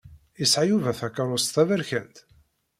[0.43, 2.15] Isɛa Yuba takerrust taberkant?